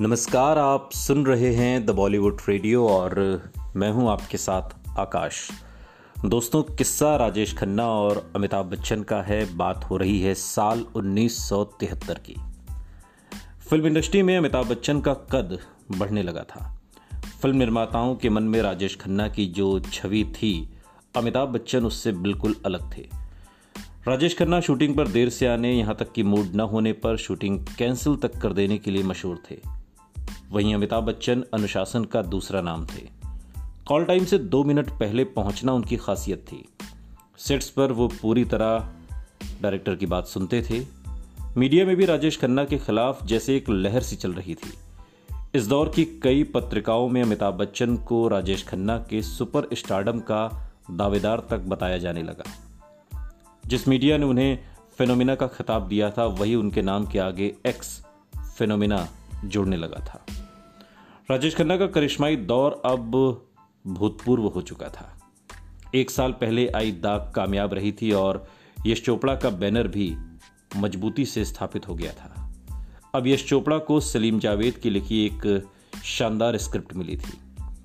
[0.00, 3.42] नमस्कार, आप सुन रहे हैं द बॉलीवुड रेडियो और
[3.76, 4.62] मैं हूँ आपके साथ
[4.98, 5.50] आकाश।
[6.26, 12.18] दोस्तों, किस्सा राजेश खन्ना और अमिताभ बच्चन का है, बात हो रही है साल 1973
[12.18, 12.36] की।
[13.70, 15.58] फ़िल्म इंडस्ट्री में अमिताभ बच्चन का कद
[15.90, 16.80] बढ़ने लगा था।
[17.42, 20.70] फ़िल्म निर्माताओं के मन में राजेश खन्ना की जो छवि थी,
[21.16, 23.08] अमिताभ बच्चन उससे बिल्कुल अलग थे।
[24.08, 27.66] राजेश खन्ना शूटिंग पर देर से आने, यहाँ तक कि मूड न होने पर शूटिंग
[27.78, 29.79] कैंसिल तक कर देने के लिए मशहूर थे।
[30.50, 33.08] वहीं अमिताभ बच्चन अनुशासन का दूसरा नाम थे।
[33.86, 36.68] कॉल टाइम से दो मिनट पहले पहुँचना उनकी खासियत थी।
[37.38, 38.90] सेट्स पर वो पूरी तरह
[39.62, 40.86] डायरेक्टर की बात सुनते थे।
[41.56, 44.72] मीडिया में भी राजेश खन्ना के खिलाफ जैसे एक लहर सी चल रही थी।
[45.54, 50.72] इस दौर की कई पत्रिकाओं में अमिताभ बच्चन को राजेश खन्ना के सुपर स्टार्डम का
[50.90, 52.44] दावेदार तक बताया जाने लगा।
[53.66, 54.58] जिस मीडिया ने उन्हें
[54.98, 58.06] फेनोमिना का खिताब दिया था, वही उनके नाम के आगे एक्स
[58.58, 59.08] फेनोमिना
[59.44, 60.39] जुड़ने लगा था।
[61.30, 63.10] राजेश खन्ना का करिश्माई दौर अब
[63.86, 65.20] भूतपूर्व हो चुका था।
[65.94, 68.48] एक साल पहले आई दाग कामयाब रही थी और
[68.86, 70.16] यश चोपड़ा का बैनर भी
[70.76, 72.54] मजबूती से स्थापित हो गया था।
[73.14, 75.68] अब यश चोपड़ा को सलीम जावेद की लिखी एक
[76.04, 77.38] शानदार स्क्रिप्ट मिली थी।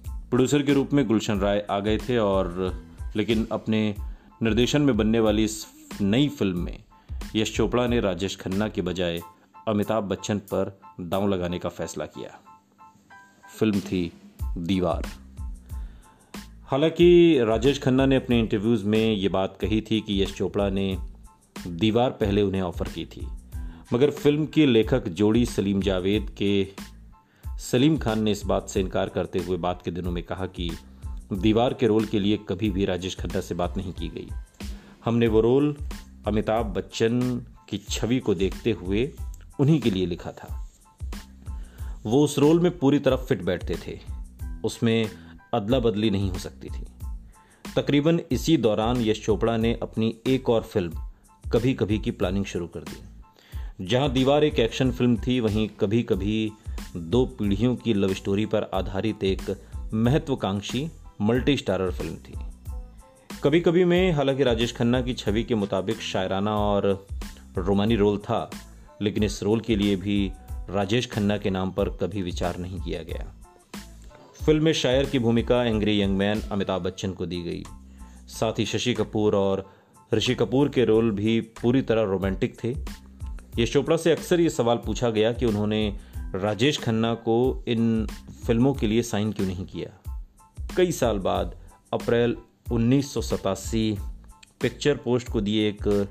[0.09, 2.74] प्रोड्यूसर के रूप में गुलशन राय आ गए थे और
[3.16, 3.96] लेकिन अपने
[4.44, 5.68] निर्देशन में बनने वाली इस
[6.02, 6.84] नई फ़िल्म में
[7.36, 9.22] यश चोपड़ा ने राजेश खन्ना के बजाय
[9.68, 12.40] अमिताभ बच्चन पर दांव लगाने का फैसला किया।
[13.59, 14.11] फ़िल्म थी
[14.58, 15.06] दीवार।
[16.64, 20.97] हालाँकि राजेश खन्ना ने अपने इंटरव्यूज़ में ये बात कही थी कि यश चोपड़ा ने
[21.67, 23.28] दीवार पहले उन्हें ऑफ़र की थी।
[23.94, 26.67] मगर फ़िल्म के लेखक जोड़ी सलीम जावेद के
[27.58, 30.72] सलीम खान ने इस बात से इनकार करते हुए बात के दिनों में कहा कि
[31.34, 34.30] दीवार के रोल के लिए कभी भी राजेश खन्ना से बात नहीं की गई।
[35.06, 35.78] हमने वो रोल
[36.28, 39.12] अमिताभ बच्चन की छवि को देखते हुए
[39.59, 40.65] उन्हीं के लिए लिखा था।
[42.06, 44.00] वो उस रोल में पूरी तरह फिट बैठते थे।
[44.63, 45.09] उसमें
[45.53, 46.85] अदला बदली नहीं हो सकती थी।
[47.75, 50.91] तकरीबन इसी दौरान यश चोपड़ा ने अपनी एक और फ़िल्म
[51.52, 53.03] कभी कभी की प्लानिंग शुरू कर दी।
[53.85, 56.52] जहाँ दीवार एक एक्शन फ़िल्म थी, वहीं कभी कभी
[56.97, 59.63] दो पीढ़ियों की लव स्टोरी पर आधारित एक
[59.94, 60.90] महत्वाकांक्षी
[61.22, 62.34] मल्टी स्टारर फ़िल्म थी।
[63.44, 67.07] कभी कभी में, हालाँकि राजेश खन्ना की छवि के मुताबिक शायराना और
[67.57, 68.51] रोमानी रोल था,
[69.01, 70.31] लेकिन इस रोल के लिए भी
[70.70, 73.36] राजेश खन्ना के नाम पर कभी विचार नहीं किया गया।
[74.46, 77.64] फ़िल्म में शायर की भूमिका angry young man Amitabh Bachchan को दी गई।
[78.28, 79.74] साथ ही शशि कपूर और
[80.14, 82.75] ऋषि कपूर के रोल भी पूरी तरह रोमांटिक थे।
[83.59, 88.08] यश चोपड़ा से अक्सर ये सवाल पूछा गया कि उन्होंने राजेश खन्ना को इन
[88.48, 90.14] फ़िल्मों के लिए साइन क्यों नहीं किया।
[90.78, 91.56] कई साल बाद,
[91.94, 92.38] अप्रैल
[92.72, 93.98] उन्नीस सौ सतासी,
[94.62, 96.09] पिक्चर पोस्ट को दिए एक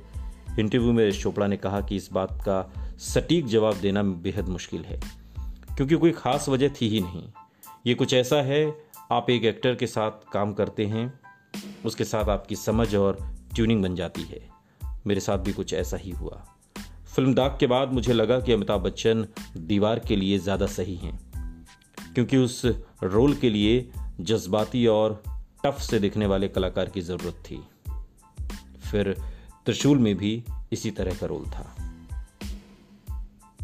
[0.59, 4.85] इंटरव्यू में यश चोपड़ा ने कहा कि इस बात का सटीक जवाब देना बेहद मुश्किल
[4.85, 5.01] है,
[5.77, 7.23] क्योंकि कोई ख़ास वजह थी ही नहीं।
[7.87, 8.65] ये कुछ ऐसा है,
[9.13, 11.13] आप एक एक्टर के साथ काम करते हैं,
[11.85, 13.19] उसके साथ आपकी समझ और
[13.55, 14.41] ट्यूनिंग बन जाती है।
[15.07, 16.43] मेरे साथ भी कुछ ऐसा ही हुआ।
[17.15, 19.27] फ़िल्म दाग के बाद मुझे लगा कि अमिताभ बच्चन
[19.59, 21.19] दीवार के लिए ज़्यादा सही हैं,
[22.15, 22.65] क्योंकि उस
[23.03, 23.89] रोल के लिए
[24.21, 25.23] जज्बाती और
[25.65, 27.63] टफ से दिखने वाले कलाकार की ज़रूरत थी।
[28.83, 29.13] फिर
[29.67, 31.75] त्रिशूल में भी इसी तरह का रोल था।